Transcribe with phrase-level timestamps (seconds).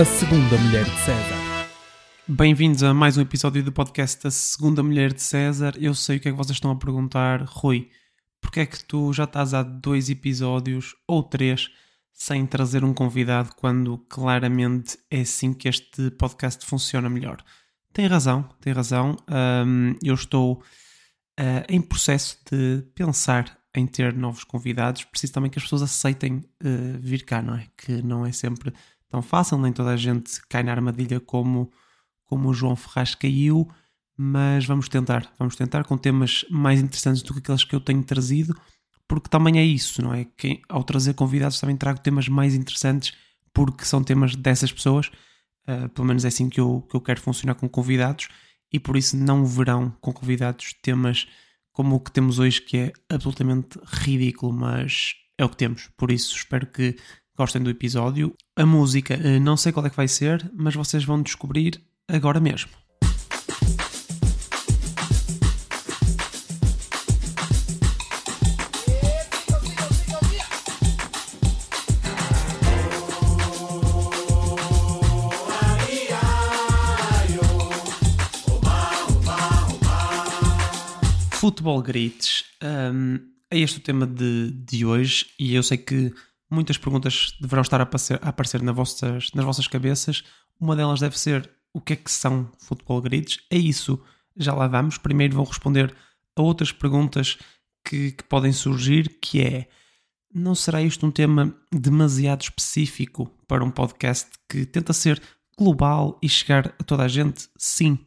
[0.00, 1.68] A Segunda Mulher de César.
[2.26, 5.74] Bem-vindos a mais um episódio do podcast A Segunda Mulher de César.
[5.78, 7.42] Eu sei o que é que vocês estão a perguntar.
[7.42, 7.90] Rui,
[8.40, 11.68] porque é que tu já estás há dois episódios ou três
[12.14, 17.44] sem trazer um convidado quando claramente é assim que este podcast funciona melhor?
[17.92, 19.18] Tem razão, tem razão.
[19.28, 20.62] Um, eu estou
[21.38, 25.04] uh, em processo de pensar em ter novos convidados.
[25.04, 27.66] Preciso também que as pessoas aceitem uh, vir cá, não é?
[27.76, 28.72] Que não é sempre
[29.10, 31.70] tão fácil, nem toda a gente cai na armadilha como,
[32.24, 33.68] como o João Ferraz caiu,
[34.16, 38.02] mas vamos tentar, vamos tentar com temas mais interessantes do que aqueles que eu tenho
[38.04, 38.56] trazido,
[39.08, 40.24] porque também é isso, não é?
[40.36, 43.12] Que ao trazer convidados também trago temas mais interessantes,
[43.52, 45.10] porque são temas dessas pessoas,
[45.68, 48.28] uh, pelo menos é assim que eu, que eu quero funcionar com convidados,
[48.72, 51.26] e por isso não verão com convidados temas
[51.72, 55.88] como o que temos hoje, que é absolutamente ridículo, mas é o que temos.
[55.96, 56.96] Por isso espero que
[57.40, 58.34] gostem do episódio.
[58.54, 62.38] A música, eh, não sei qual é que vai ser, mas vocês vão descobrir agora
[62.38, 62.68] mesmo.
[81.30, 83.18] Futebol Grites um,
[83.50, 86.12] é este o tema de, de hoje e eu sei que
[86.50, 90.24] muitas perguntas deverão estar a aparecer, a aparecer nas, vossas, nas vossas cabeças.
[90.58, 93.38] Uma delas deve ser o que é que são futebol grids?
[93.50, 94.00] É isso,
[94.36, 94.98] já lá vamos.
[94.98, 95.94] Primeiro vou responder
[96.36, 97.38] a outras perguntas
[97.84, 99.68] que, que podem surgir, que é
[100.32, 105.20] não será isto um tema demasiado específico para um podcast que tenta ser
[105.58, 107.48] global e chegar a toda a gente?
[107.58, 107.98] Sim,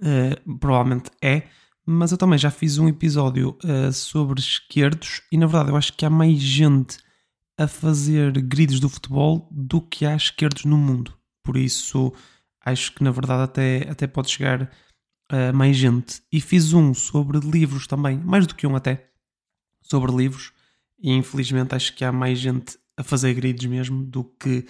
[0.00, 1.42] uh, provavelmente é,
[1.84, 5.92] mas eu também já fiz um episódio uh, sobre esquerdos e na verdade eu acho
[5.92, 6.98] que há mais gente
[7.56, 11.14] a fazer grids do futebol do que há esquerdos no mundo.
[11.42, 12.12] Por isso,
[12.64, 14.70] acho que na verdade até, até pode chegar
[15.28, 16.22] a mais gente.
[16.32, 19.10] E fiz um sobre livros também, mais do que um até,
[19.82, 20.52] sobre livros.
[20.98, 24.66] E infelizmente acho que há mais gente a fazer grids mesmo do que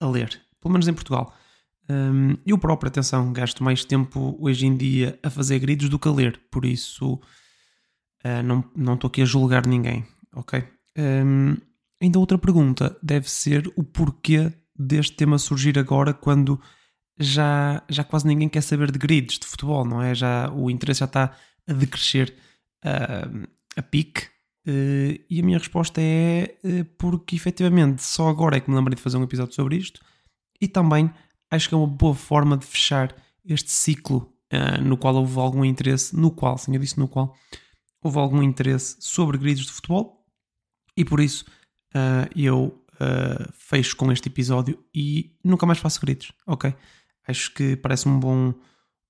[0.00, 0.40] a ler.
[0.60, 1.34] Pelo menos em Portugal.
[1.90, 6.08] Um, eu próprio, atenção, gasto mais tempo hoje em dia a fazer grids do que
[6.08, 6.38] a ler.
[6.50, 8.42] Por isso, uh,
[8.76, 10.04] não estou aqui a julgar ninguém,
[10.34, 10.62] ok?
[10.98, 11.56] Um,
[12.00, 16.60] Ainda outra pergunta deve ser o porquê deste tema surgir agora quando
[17.18, 20.14] já, já quase ninguém quer saber de grids de futebol, não é?
[20.14, 21.36] Já, o interesse já está
[21.66, 22.34] a decrescer
[22.84, 24.26] uh, a pique.
[24.66, 28.94] Uh, e a minha resposta é uh, porque efetivamente só agora é que me lembrei
[28.94, 30.00] de fazer um episódio sobre isto
[30.60, 31.10] e também
[31.50, 35.64] acho que é uma boa forma de fechar este ciclo uh, no qual houve algum
[35.64, 37.34] interesse, no qual, sim, eu disse no qual,
[38.02, 40.24] houve algum interesse sobre grids de futebol
[40.96, 41.46] e por isso
[41.94, 46.74] uh, eu uh, fecho com este episódio e nunca mais faço gritos, ok?
[47.26, 48.54] Acho que parece um bom,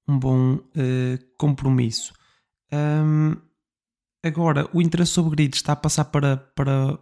[0.06, 2.12] um bom uh, compromisso.
[2.72, 3.37] Um,
[4.22, 6.99] agora, o interesse sobre gritos está a passar para, para.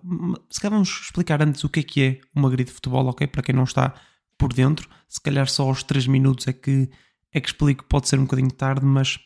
[0.50, 3.26] Se calhar vamos explicar antes o que é que é uma grid de futebol, ok?
[3.26, 3.94] Para quem não está
[4.38, 6.90] por dentro, se calhar só aos 3 minutos é que,
[7.32, 9.18] é que explico, pode ser um bocadinho tarde, mas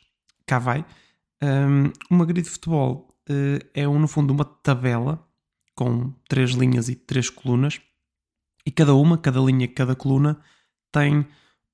[0.47, 0.85] cá vai.
[1.43, 5.27] Um, uma grid de futebol uh, é, no fundo, uma tabela
[5.75, 7.81] com três linhas e três colunas,
[8.67, 10.41] e cada uma, cada linha, cada coluna
[10.93, 11.27] tem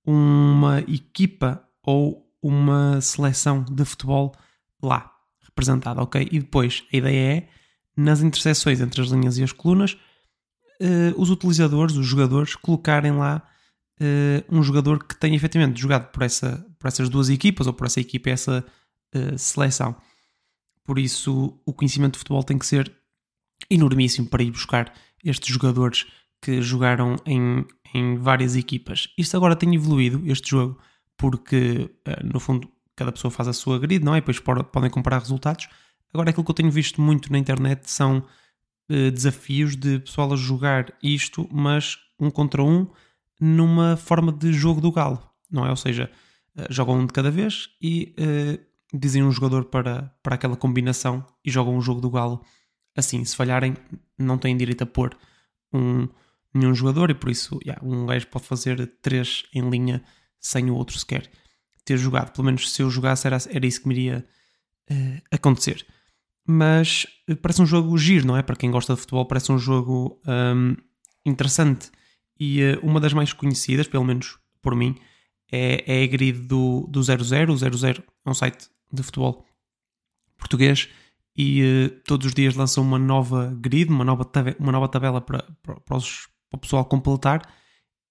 [0.04, 4.32] uma equipa ou uma seleção de futebol
[4.82, 6.28] lá representada, ok?
[6.30, 7.48] E depois a ideia é,
[7.96, 9.96] nas interseções entre as linhas e as colunas,
[10.80, 13.42] uh, os utilizadores, os jogadores, colocarem lá
[14.00, 17.86] uh, um jogador que tenha efetivamente jogado por, essa, por essas duas equipas ou por
[17.86, 18.64] essa equipa, essa
[19.14, 19.96] uh, seleção.
[20.84, 22.92] Por isso, o conhecimento de futebol tem que ser
[23.70, 24.92] enormíssimo para ir buscar
[25.24, 26.06] estes jogadores
[26.40, 29.08] que jogaram em, em várias equipas.
[29.18, 30.78] Isto agora tem evoluído, este jogo,
[31.16, 34.18] porque eh, no fundo cada pessoa faz a sua grid, não é?
[34.18, 35.68] E depois podem comparar resultados.
[36.12, 40.36] Agora aquilo que eu tenho visto muito na internet são uh, desafios de pessoal a
[40.36, 42.86] jogar isto, mas um contra um,
[43.38, 45.70] numa forma de jogo do galo, não é?
[45.70, 46.10] Ou seja,
[46.56, 48.14] uh, jogam um de cada vez e
[48.94, 52.42] dizem um jogador para, para aquela combinação e jogam um jogo do galo
[52.96, 53.74] assim, se falharem,
[54.18, 55.16] não têm direito a pôr
[55.72, 56.08] um,
[56.52, 60.02] nenhum jogador e por isso yeah, um gajo pode fazer três em linha
[60.40, 61.30] sem o outro sequer
[61.84, 62.32] ter jogado.
[62.32, 64.26] Pelo menos se eu jogasse era, era isso que me iria
[64.90, 65.86] uh, acontecer.
[66.46, 68.42] Mas uh, parece um jogo giro, não é?
[68.42, 70.76] Para quem gosta de futebol, parece um jogo um,
[71.24, 71.90] interessante.
[72.38, 74.96] E uh, uma das mais conhecidas, pelo menos por mim,
[75.50, 77.52] é, é a grid do, do 00.
[77.52, 79.44] O 00 é um site de futebol
[80.36, 80.88] português
[81.36, 84.26] e uh, todos os dias lançam uma nova grid, uma nova,
[84.58, 87.42] uma nova tabela para, para, para, os, para o pessoal completar.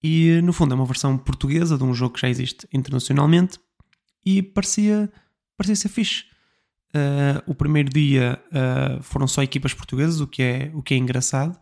[0.02, 3.58] E no fundo é uma versão portuguesa de um jogo que já existe internacionalmente
[4.24, 5.10] e parecia,
[5.56, 6.24] parecia ser fixe.
[6.94, 10.96] Uh, o primeiro dia uh, foram só equipas portuguesas, o que é, o que é
[10.96, 11.58] engraçado,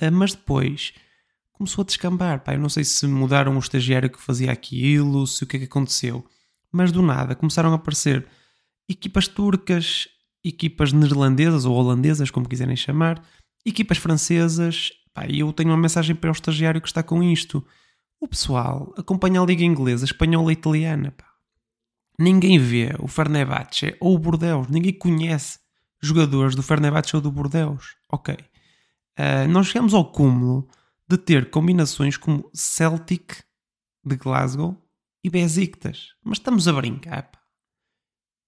[0.00, 0.92] uh, mas depois
[1.52, 2.44] começou a descambar.
[2.44, 5.60] Pá, eu não sei se mudaram o estagiário que fazia aquilo, se o que é
[5.60, 6.24] que aconteceu,
[6.70, 8.26] mas do nada começaram a aparecer
[8.88, 10.08] equipas turcas,
[10.48, 13.22] equipas neerlandesas ou holandesas, como quiserem chamar,
[13.64, 14.90] equipas francesas.
[15.28, 17.64] E eu tenho uma mensagem para o estagiário que está com isto.
[18.20, 21.12] O pessoal acompanha a Liga Inglesa, Espanhola e Italiana.
[21.12, 21.26] Pá.
[22.18, 24.68] Ninguém vê o Fenerbahçe ou o Bordeaux.
[24.68, 25.58] Ninguém conhece
[26.00, 27.96] jogadores do Fenerbahçe ou do Bordeaux.
[28.10, 28.34] Ok.
[29.18, 30.68] Uh, nós chegamos ao cúmulo
[31.08, 33.42] de ter combinações como Celtic
[34.04, 34.76] de Glasgow
[35.22, 36.14] e Besiktas.
[36.24, 37.30] Mas estamos a brincar.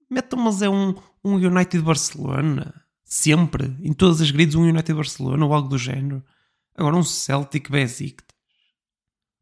[0.08, 0.94] Metam, mas é um,
[1.24, 2.84] um United Barcelona.
[3.04, 3.76] Sempre.
[3.82, 6.24] Em todas as grids, um United Barcelona ou algo do género.
[6.76, 8.36] Agora, um Celtic Besiktas.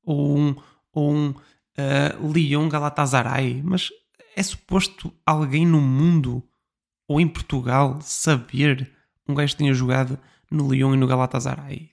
[0.02, 0.56] Ou um,
[0.92, 3.62] ou um uh, Lyon Galatasaray.
[3.62, 3.90] Mas
[4.34, 6.42] é suposto alguém no mundo
[7.06, 8.92] ou em Portugal saber
[9.28, 10.18] um gajo tenha jogado
[10.50, 11.90] no Lyon e no Galatasaray?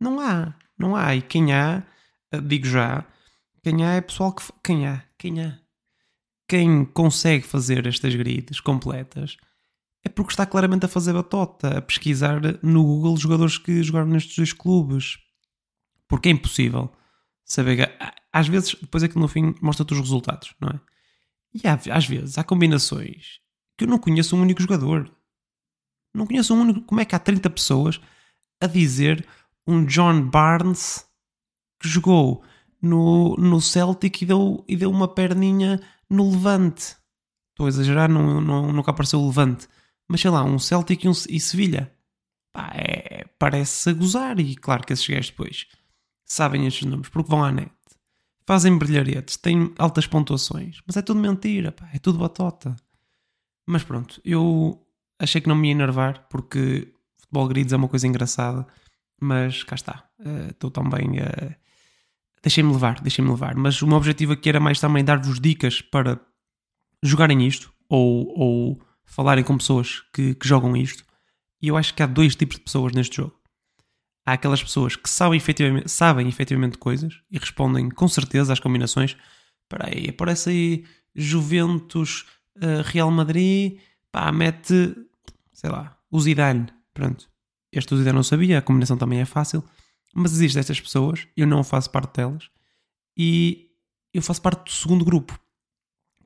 [0.00, 1.14] Não há, não há.
[1.14, 1.82] E quem há,
[2.30, 3.04] eh, digo já,
[3.62, 4.42] quem há é pessoal que.
[4.62, 5.02] Quem há?
[5.18, 5.58] Quem há?
[6.54, 9.36] Quem consegue fazer estas grids completas
[10.04, 14.36] é porque está claramente a fazer batota, a pesquisar no Google jogadores que jogaram nestes
[14.36, 15.18] dois clubes.
[16.06, 16.92] Porque é impossível
[17.44, 17.92] saber.
[18.32, 20.80] Às vezes, depois é que no fim mostra-te os resultados, não é?
[21.52, 23.40] E há, às vezes há combinações
[23.76, 25.10] que eu não conheço um único jogador.
[26.14, 26.82] Não conheço um único.
[26.82, 28.00] Como é que há 30 pessoas
[28.60, 29.26] a dizer
[29.66, 31.04] um John Barnes
[31.80, 32.44] que jogou
[32.80, 35.80] no, no Celtic e deu, e deu uma perninha
[36.14, 36.96] no Levante?
[37.50, 39.68] Estou a exagerar, não, não, nunca apareceu o Levante.
[40.08, 41.92] Mas sei lá, um Celtic e, um, e Sevilha.
[42.52, 44.38] Pá, é, parece a gozar.
[44.40, 45.66] E claro que esses gajos depois
[46.24, 47.70] sabem estes números porque vão à net
[48.46, 52.76] fazem brilharetes, têm altas pontuações, mas é tudo mentira, pá, é tudo batota.
[53.66, 54.86] Mas pronto, eu
[55.18, 58.66] achei que não me ia enervar porque futebol grids é uma coisa engraçada,
[59.20, 61.20] mas cá está, eh, estou uh, também.
[61.20, 61.54] Uh,
[62.44, 63.56] deixem-me levar, deixem-me levar.
[63.56, 66.20] Mas o meu objetivo aqui era mais também dar-vos dicas para
[67.02, 71.04] jogarem isto ou, ou falarem com pessoas que, que jogam isto.
[71.60, 73.34] E eu acho que há dois tipos de pessoas neste jogo
[74.24, 79.16] há aquelas pessoas que sabem efetivamente, sabem efetivamente coisas e respondem com certeza às combinações.
[79.62, 82.26] Espera aí, aparece aí Juventus,
[82.56, 83.78] uh, Real Madrid,
[84.10, 84.94] pá, mete,
[85.52, 86.66] sei lá, o Zidane.
[86.92, 87.28] Pronto,
[87.72, 89.62] este o Zidane não sabia, a combinação também é fácil.
[90.14, 92.48] Mas existem estas pessoas, eu não faço parte delas,
[93.16, 93.70] e
[94.12, 95.38] eu faço parte do segundo grupo,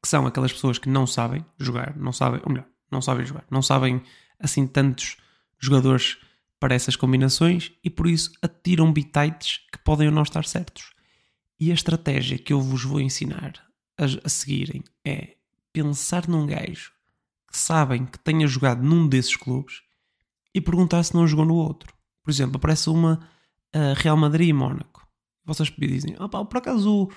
[0.03, 3.45] que são aquelas pessoas que não sabem jogar, não sabem, ou melhor, não sabem jogar,
[3.51, 4.03] não sabem
[4.39, 5.17] assim tantos
[5.59, 6.19] jogadores
[6.61, 10.93] para essas combinações e por isso atiram bitites que podem ou não estar certos.
[11.59, 13.55] E a estratégia que eu vos vou ensinar
[13.97, 15.37] a, a seguirem é
[15.73, 16.93] pensar num gajo
[17.51, 19.83] que sabem que tenha jogado num desses clubes
[20.55, 21.93] e perguntar se não jogou no outro.
[22.23, 23.21] Por exemplo, aparece uma
[23.97, 25.07] Real Madrid e Mónaco.
[25.45, 27.09] Vocês dizem, ah, por acaso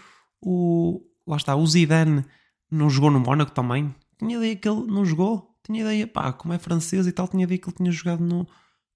[0.41, 2.25] o, o, lá está, o Zidane
[2.69, 3.93] não jogou no Mónaco também?
[4.17, 5.57] Tinha ideia que ele não jogou?
[5.63, 8.47] Tinha ideia, pá, como é francês e tal, tinha ideia que ele tinha jogado no,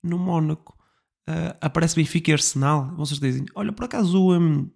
[0.01, 0.77] no Mónaco.
[1.27, 2.95] Uh, aparece Benfica e Arsenal.
[2.95, 4.69] Vocês dizem: Olha, por acaso um,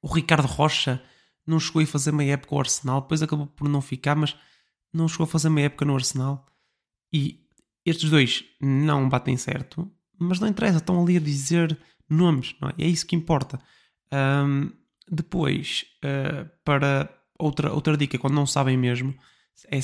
[0.00, 1.02] o Ricardo Rocha
[1.46, 4.36] não chegou a fazer meia época ao Arsenal, depois acabou por não ficar, mas
[4.92, 6.46] não chegou a fazer meia época no Arsenal.
[7.12, 7.44] E
[7.84, 12.74] estes dois não batem certo, mas não interessa, estão ali a dizer nomes, não é?
[12.78, 13.60] é isso que importa.
[14.12, 14.70] Um,
[15.10, 17.08] depois, uh, para
[17.38, 19.14] outra, outra dica, quando não sabem mesmo,
[19.70, 19.78] é,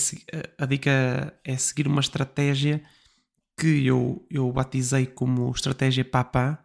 [0.59, 2.83] a dica é seguir uma estratégia
[3.57, 6.65] que eu, eu batizei como estratégia papá,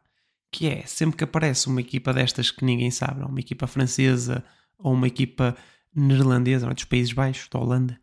[0.52, 4.44] que é sempre que aparece uma equipa destas que ninguém sabe, uma equipa francesa
[4.78, 5.56] ou uma equipa
[5.94, 8.00] neerlandesa, dos Países Baixos, da Holanda,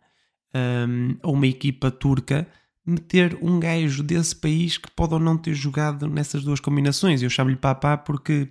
[0.54, 2.46] um, ou uma equipa turca,
[2.86, 7.22] meter um gajo desse país que pode ou não ter jogado nessas duas combinações.
[7.22, 8.48] Eu chamo-lhe papá porque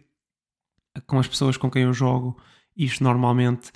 [1.08, 2.40] com as pessoas com quem eu jogo,
[2.76, 3.70] isto normalmente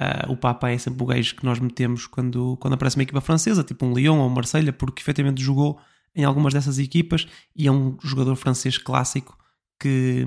[0.00, 3.20] uh, o papá é sempre o gajo que nós metemos quando, quando aparece uma equipa
[3.20, 5.78] francesa, tipo um Lyon ou um Marselha, porque efetivamente jogou
[6.14, 9.38] em algumas dessas equipas e é um jogador francês clássico
[9.78, 10.24] que,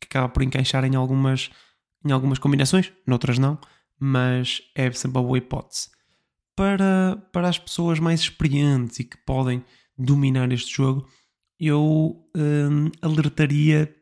[0.00, 1.50] que acaba por encaixar em algumas,
[2.04, 3.58] em algumas combinações, noutras não,
[3.98, 5.95] mas é sempre uma boa hipótese.
[6.56, 9.62] Para, para as pessoas mais experientes e que podem
[9.96, 11.06] dominar este jogo,
[11.60, 13.94] eu hum, alertaria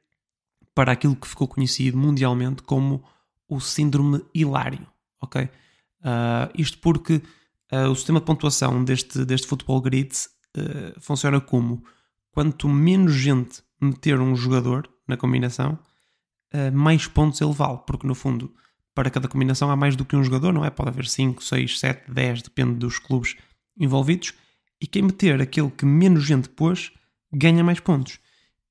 [0.75, 3.05] para aquilo que ficou conhecido mundialmente como
[3.49, 4.87] o síndrome hilário,
[5.21, 5.45] ok?
[5.45, 7.23] Uh, isto porque
[7.73, 11.85] uh, o sistema de pontuação deste, deste Football Grids uh, funciona como
[12.31, 15.79] quanto menos gente meter um jogador na combinação,
[16.73, 18.55] mais pontos ele vale, porque no fundo,
[18.95, 20.71] para cada combinação há mais do que um jogador, não é?
[20.71, 23.37] Pode haver 5, 6, 7, 10, depende dos clubes
[23.79, 24.33] envolvidos,
[24.81, 26.93] e quem meter aquele que menos gente pôs
[27.33, 28.19] ganha mais pontos.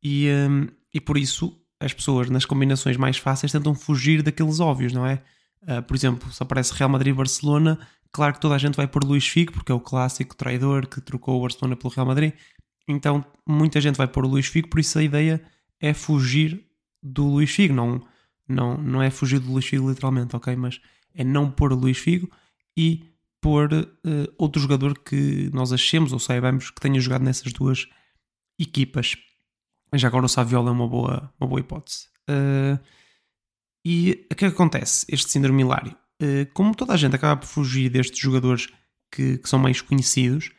[0.01, 4.94] E, um, e por isso as pessoas nas combinações mais fáceis tentam fugir daqueles óbvios,
[4.94, 5.22] não é?
[5.63, 7.80] Uh, por exemplo, se aparece Real Madrid Barcelona,
[8.12, 11.01] claro que toda a gente vai pôr Luís Figo, porque é o clássico traidor que
[11.01, 12.34] trocou o Barcelona pelo Real Madrid.
[12.88, 15.42] Então muita gente vai pôr o Luís Figo, por isso a ideia
[15.82, 16.65] é fugir
[17.01, 18.01] do Luís Figo, não,
[18.47, 20.55] não, não é fugir do Luís Figo literalmente, ok?
[20.55, 20.81] Mas
[21.13, 22.29] é não pôr o Luís Figo
[22.77, 23.05] e
[23.41, 27.88] pôr uh, outro jogador que nós achemos ou saibamos que tenha jogado nessas duas
[28.57, 29.15] equipas.
[29.93, 32.07] Já agora o Saviola é uma boa, uma boa hipótese.
[32.29, 32.79] Uh,
[33.85, 35.05] e o que, é que acontece?
[35.09, 35.95] Este síndrome hilário.
[36.21, 38.69] Uh, como toda a gente acaba por fugir destes jogadores
[39.12, 40.51] que, que são mais conhecidos,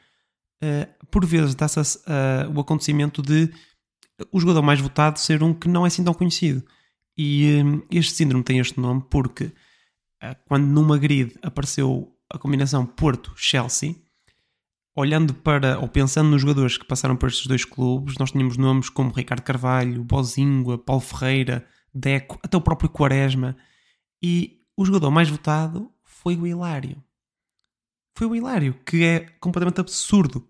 [1.11, 1.79] por vezes dá-se
[2.55, 3.53] o acontecimento de
[4.33, 6.65] o jogador mais votado ser um que não é assim tão conhecido.
[7.17, 9.53] E este síndrome tem este nome porque
[10.47, 13.95] quando numa grid apareceu a combinação Porto-Chelsea,
[14.97, 18.89] olhando para, ou pensando nos jogadores que passaram por estes dois clubes, nós tínhamos nomes
[18.89, 23.57] como Ricardo Carvalho, Bozingua, Paulo Ferreira, Deco, até o próprio Quaresma.
[24.23, 27.03] E o jogador mais votado foi o Hilário.
[28.17, 30.49] Foi o Hilário, que é completamente absurdo.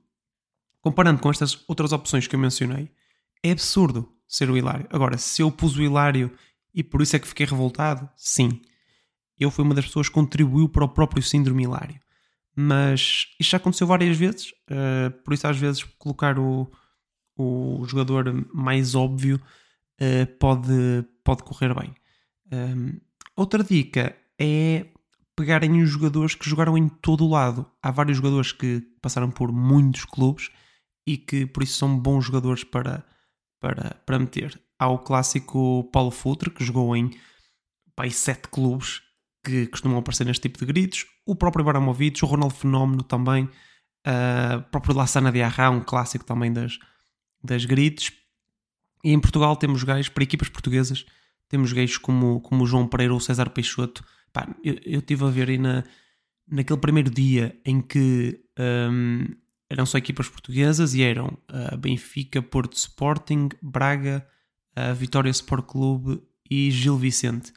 [0.81, 2.91] Comparando com estas outras opções que eu mencionei,
[3.43, 4.87] é absurdo ser o Hilário.
[4.91, 6.31] Agora, se eu pus o Hilário
[6.75, 8.61] e por isso é que fiquei revoltado, sim.
[9.39, 12.01] Eu fui uma das pessoas que contribuiu para o próprio síndrome Hilário.
[12.57, 16.71] Mas isto já aconteceu várias vezes, uh, por isso às vezes colocar o,
[17.37, 19.41] o jogador mais óbvio
[20.01, 21.95] uh, pode, pode correr bem.
[22.53, 23.01] Um, ehm,
[23.37, 24.87] outra dica é
[25.37, 27.67] pegarem os jogadores que jogaram em todo o lado.
[27.83, 30.51] Há vários jogadores que passaram por muitos clubes
[31.07, 33.05] e que por isso são bons jogadores para,
[33.65, 34.61] para, para meter.
[34.79, 37.11] Há o clássico Paulo Futre, que jogou em
[37.97, 39.01] pai, sete clubes
[39.43, 41.07] que costumam aparecer neste tipo de gritos.
[41.25, 46.53] O próprio Ibrahimovic, o Ronaldo Fenómeno também, uh, o próprio Lassana Diarra, um clássico também
[46.53, 46.79] das,
[47.43, 48.13] das gritos.
[49.03, 51.07] E em Portugal temos gays, para equipas portuguesas,
[51.49, 54.05] temos gays como, como o João Pereira ou o César Peixoto.
[54.31, 55.85] Pá, eu, eu estive a ver aí na,
[56.47, 59.27] naquele primeiro dia em que um,
[59.75, 64.25] eram só equipas portuguesas e eram uh, Benfica, Porto Sporting, Braga,
[64.79, 67.53] uh, Vitória Sport Clube e Gil Vicente.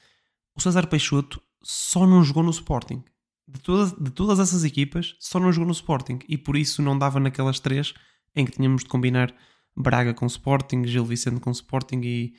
[0.55, 3.03] O César Peixoto só não jogou no Sporting.
[3.47, 6.17] De todas, de todas essas equipas, só não jogou no Sporting.
[6.27, 7.93] E por isso não dava naquelas três
[8.35, 9.31] em que tínhamos de combinar
[9.75, 12.33] Braga com Sporting, Gil Vicente com Sporting e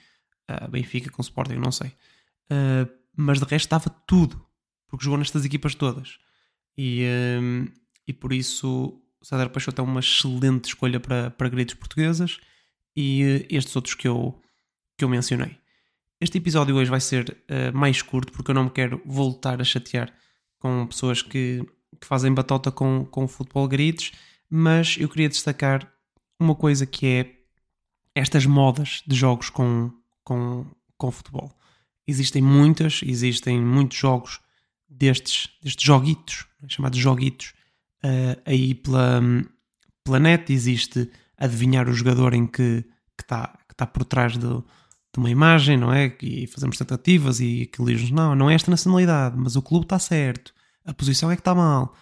[0.51, 1.91] uh, Benfica com Sporting, não sei.
[2.51, 4.45] Uh, mas de resto dava tudo,
[4.89, 6.19] porque jogou nestas equipas todas.
[6.77, 7.03] E,
[8.07, 12.39] e por isso o César Peixoto é uma excelente escolha para, para gritos portuguesas
[12.97, 14.41] e estes outros que eu,
[14.97, 15.59] que eu mencionei.
[16.21, 19.65] Este episódio hoje vai ser uh, mais curto porque eu não me quero voltar a
[19.65, 20.13] chatear
[20.59, 21.65] com pessoas que,
[22.01, 24.13] que fazem batota com, com futebol gritos,
[24.51, 25.93] mas eu queria destacar
[26.41, 27.35] uma coisa que é
[28.15, 29.93] estas modas de jogos com,
[30.25, 31.53] com, com futebol.
[32.07, 34.41] Existem muitas, existem muitos jogos
[34.89, 37.55] destes, destes joguitos, chamados joguitos,
[38.05, 39.21] uh, aí pela,
[40.05, 40.53] pela net.
[40.53, 42.85] Existe adivinhar o jogador em que
[43.19, 44.65] está que tá por trás do,
[45.13, 46.17] de uma imagem, não é?
[46.23, 49.99] E fazemos tentativas e aquilo diz não, não é esta nacionalidade, mas o clube está
[49.99, 50.53] certo,
[50.85, 51.95] a posição é que está mal,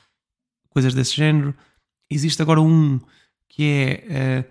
[0.71, 1.55] coisas desse género.
[2.11, 3.01] Existe agora um
[3.49, 4.47] que é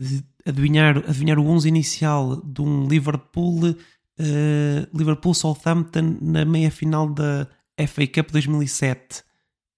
[0.00, 7.08] uh, adivinhar, adivinhar o 11 inicial de um Liverpool, uh, Liverpool Southampton na meia final
[7.08, 7.48] da
[7.88, 9.22] FA Cup 2007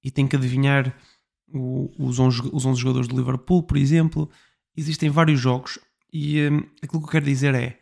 [0.06, 0.96] e tem que adivinhar
[1.52, 4.30] o, os, 11, os 11 jogadores do Liverpool, por exemplo.
[4.76, 5.80] Existem vários jogos
[6.12, 7.80] e um, aquilo que eu quero dizer é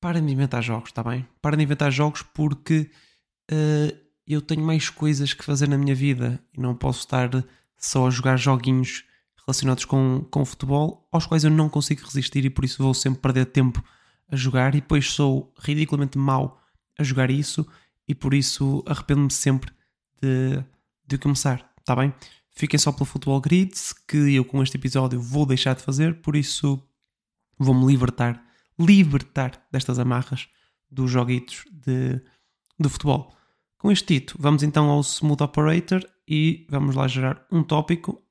[0.00, 1.26] parem de inventar jogos, está bem?
[1.42, 2.88] Parem de inventar jogos porque
[3.50, 7.28] uh, eu tenho mais coisas que fazer na minha vida e não posso estar
[7.76, 9.02] só a jogar joguinhos
[9.44, 13.20] relacionados com, com futebol aos quais eu não consigo resistir e por isso vou sempre
[13.20, 13.82] perder tempo
[14.30, 16.62] a jogar e depois sou ridiculamente mau
[16.96, 17.66] a jogar isso
[18.06, 19.72] e por isso arrependo-me sempre
[20.22, 20.62] de,
[21.08, 22.12] de começar, está bem?
[22.50, 26.36] Fiquem só pelo Futebol Grids, que eu com este episódio vou deixar de fazer, por
[26.36, 26.80] isso
[27.58, 28.44] vou-me libertar
[28.78, 30.48] libertar destas amarras
[30.90, 32.20] dos joguitos de,
[32.78, 33.34] de futebol.
[33.76, 38.22] Com este título, vamos então ao Smooth Operator e vamos lá gerar um tópico.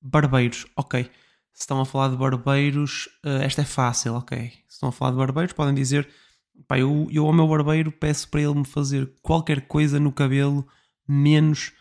[0.00, 1.04] Barbeiros, ok.
[1.52, 4.50] Se estão a falar de barbeiros, uh, esta é fácil, ok.
[4.68, 6.08] Se estão a falar de barbeiros, podem dizer:
[6.66, 10.66] pá, eu, eu ao meu barbeiro peço para ele me fazer qualquer coisa no cabelo,
[11.08, 11.72] menos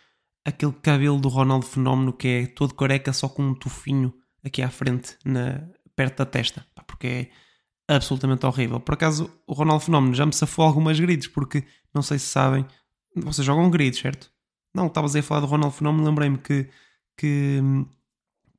[0.45, 4.69] aquele cabelo do Ronaldo Fenómeno que é todo careca, só com um tufinho aqui à
[4.69, 7.29] frente, na, perto da testa, porque
[7.87, 8.79] absolutamente horrível.
[8.79, 12.65] Por acaso, o Ronaldo Fenómeno já me safou algumas grids, porque não sei se sabem,
[13.15, 14.31] vocês jogam grids, certo?
[14.73, 16.69] Não, estavas aí a falar do Ronaldo Fenómeno, lembrei-me que,
[17.17, 17.61] que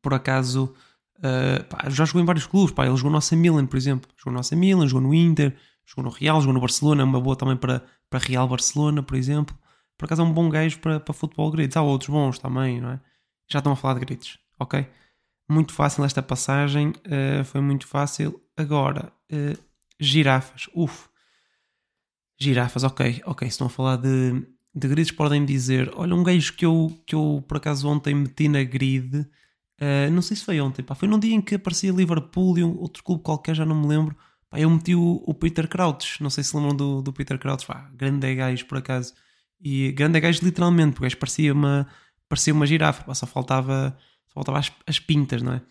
[0.03, 0.75] por acaso
[1.19, 4.11] uh, pá, já jogou em vários clubes, pá, ele jogou no AC Milan, por exemplo,
[4.17, 5.57] jogou no AC Milan, jogou no Inter,
[5.87, 9.17] jogou no Real, jogou no Barcelona, é uma boa também para, para Real Barcelona, por
[9.17, 9.57] exemplo.
[9.99, 11.77] Por acaso é um bom gajo para, para futebol grids.
[11.77, 13.01] Há outros bons também, não é?
[13.51, 14.87] Já estão a falar de grids, ok?
[15.51, 18.41] Muito fácil esta passagem, uh, foi muito fácil.
[18.57, 19.59] Agora, uh,
[19.99, 21.09] girafas, uff.
[22.39, 23.49] Girafas, ok, ok.
[23.49, 27.15] Se estão a falar de, de grids, podem dizer: olha, um gajo que eu, que
[27.15, 31.09] eu por acaso ontem meti na grid, uh, não sei se foi ontem, pá, foi
[31.09, 34.17] num dia em que aparecia Liverpool e um, outro clube qualquer, já não me lembro.
[34.51, 37.67] Pá, eu meti o, o Peter Crouch, não sei se lembram do, do Peter Crouch,
[37.67, 39.15] pá, grande gajo por acaso.
[39.61, 41.89] E grande gajo literalmente, porque o gajo parecia uma,
[42.29, 43.97] parecia uma girafa, só faltava,
[44.29, 45.63] só faltava as, as pintas, não é?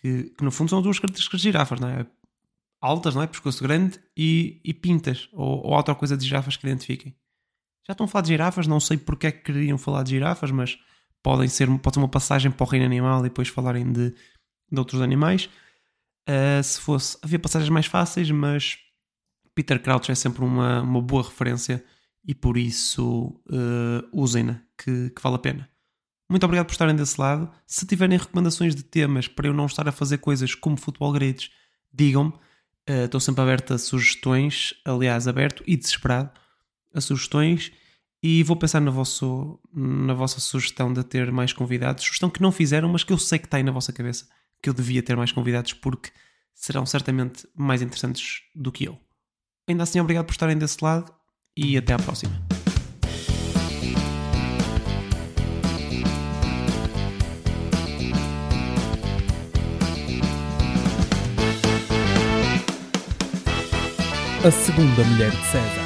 [0.00, 2.06] Que, que, no fundo são duas características de girafas, não é?
[2.80, 3.26] Altas, não é?
[3.26, 7.14] Pescoço grande e, e pintas, ou, ou outra coisa de girafas que identifiquem.
[7.86, 10.50] Já estão a falar de girafas, não sei porque é que queriam falar de girafas,
[10.50, 10.78] mas
[11.22, 14.78] podem ser, pode ser uma passagem para o reino animal e depois falarem de, de
[14.78, 15.48] outros animais.
[16.28, 18.78] Uh, se fosse, havia passagens mais fáceis, mas
[19.54, 21.84] Peter Crouch é sempre uma, uma boa referência
[22.26, 25.70] e por isso uh, usem-na, que, que, vale a pena.
[26.28, 27.48] Muito obrigado por estarem desse lado.
[27.66, 31.50] Se tiverem recomendações de temas para eu não estar a fazer coisas como futebol grids,
[31.92, 32.32] digam-me.
[32.88, 36.30] Uh, estou sempre aberto a sugestões, aliás, aberto e desesperado
[36.92, 37.70] a sugestões.
[38.20, 42.04] E vou pensar no vosso, na vossa sugestão de ter mais convidados.
[42.04, 44.26] Sugestão que não fizeram, mas que eu sei que está aí na vossa cabeça.
[44.60, 46.10] Que eu devia ter mais convidados porque
[46.52, 48.98] serão certamente mais interessantes do que eu.
[49.68, 51.15] Ainda assim, obrigado por estarem desse lado
[51.56, 52.32] e até à próxima.
[64.44, 65.85] A segunda mulher de César.